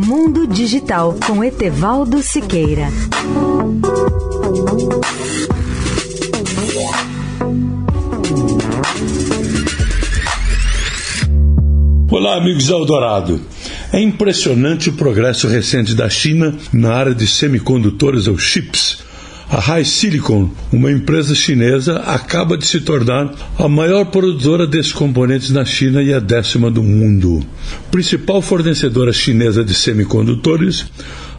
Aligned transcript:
Mundo 0.00 0.46
Digital 0.46 1.18
com 1.26 1.42
Etevaldo 1.42 2.22
Siqueira. 2.22 2.86
Olá, 12.12 12.36
amigos 12.36 12.68
Eldorado. 12.68 13.40
É 13.92 14.00
impressionante 14.00 14.88
o 14.88 14.92
progresso 14.92 15.48
recente 15.48 15.96
da 15.96 16.08
China 16.08 16.56
na 16.72 16.94
área 16.94 17.12
de 17.12 17.26
semicondutores 17.26 18.28
ou 18.28 18.38
chips 18.38 19.07
a 19.50 19.58
High 19.58 19.84
Silicon, 19.84 20.50
uma 20.70 20.90
empresa 20.90 21.34
chinesa, 21.34 22.00
acaba 22.00 22.56
de 22.56 22.66
se 22.66 22.80
tornar 22.80 23.34
a 23.58 23.66
maior 23.66 24.04
produtora 24.06 24.66
desses 24.66 24.92
componentes 24.92 25.50
na 25.50 25.64
China 25.64 26.02
e 26.02 26.12
a 26.12 26.20
décima 26.20 26.70
do 26.70 26.82
mundo. 26.82 27.42
Principal 27.90 28.42
fornecedora 28.42 29.10
chinesa 29.10 29.64
de 29.64 29.72
semicondutores, 29.72 30.86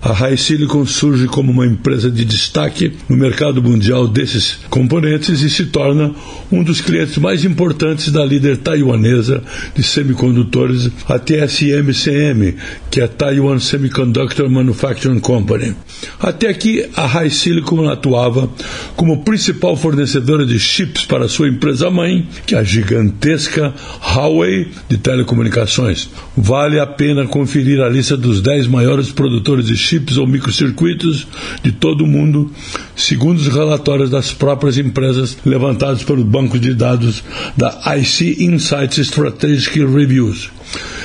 a 0.00 0.12
High 0.12 0.36
Silicon 0.36 0.86
surge 0.86 1.26
como 1.26 1.50
uma 1.50 1.66
empresa 1.66 2.10
de 2.10 2.24
destaque 2.24 2.92
no 3.08 3.16
mercado 3.16 3.62
mundial 3.62 4.06
desses 4.06 4.58
componentes 4.70 5.42
e 5.42 5.50
se 5.50 5.66
torna 5.66 6.14
um 6.52 6.62
dos 6.62 6.80
clientes 6.80 7.18
mais 7.18 7.44
importantes 7.44 8.12
da 8.12 8.24
líder 8.24 8.58
taiwanesa 8.58 9.42
de 9.74 9.82
semicondutores, 9.82 10.90
a 11.08 11.18
TSMCM, 11.18 12.54
que 12.90 13.00
é 13.00 13.04
a 13.04 13.08
Taiwan 13.08 13.58
Semiconductor 13.58 14.48
Manufacturing 14.48 15.20
Company. 15.20 15.74
Até 16.20 16.48
aqui, 16.48 16.88
a 16.94 17.06
High 17.06 17.30
Silicon 17.30 17.88
atuava 17.88 18.48
como 18.94 19.24
principal 19.24 19.76
fornecedora 19.76 20.46
de 20.46 20.58
chips 20.60 21.04
para 21.06 21.28
sua 21.28 21.48
empresa 21.48 21.90
mãe, 21.90 22.26
que 22.46 22.54
é 22.54 22.58
a 22.58 22.62
gigantesca 22.62 23.74
Huawei 24.00 24.68
de 24.88 24.96
telecomunicações. 24.96 26.08
Vale 26.36 26.78
a 26.78 26.86
pena 26.86 27.26
conferir 27.26 27.80
a 27.80 27.88
lista 27.88 28.16
dos 28.16 28.40
10 28.40 28.68
maiores 28.68 29.10
produtores 29.10 29.66
de 29.66 29.76
chips 29.88 30.16
ou 30.16 30.26
microcircuitos 30.26 31.26
de 31.62 31.72
todo 31.72 32.04
o 32.04 32.06
mundo, 32.06 32.50
segundo 32.94 33.38
os 33.38 33.48
relatórios 33.48 34.10
das 34.10 34.32
próprias 34.32 34.76
empresas 34.76 35.38
levantados 35.44 36.02
pelo 36.02 36.24
banco 36.24 36.58
de 36.58 36.74
dados 36.74 37.24
da 37.56 37.80
IC 37.96 38.44
Insights 38.44 38.98
Strategic 38.98 39.78
Reviews. 39.84 40.50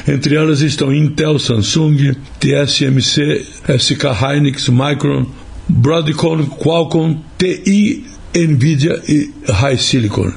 Entre 0.08 0.36
elas 0.36 0.62
estão 0.62 0.94
Intel, 0.94 1.40
Samsung, 1.40 2.16
TSMC, 2.40 3.46
SK 3.80 4.04
Hynix, 4.22 4.68
Micron, 4.68 5.26
Broadcom, 5.70 6.46
Qualcomm, 6.46 7.22
TI, 7.38 8.04
Nvidia 8.36 9.02
e 9.08 9.32
High 9.50 9.78
Silicon. 9.78 10.34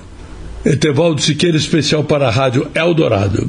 Etevaldo 0.64 1.20
Siqueira, 1.20 1.56
especial 1.56 2.04
para 2.04 2.28
a 2.28 2.30
Rádio 2.30 2.68
Eldorado. 2.74 3.48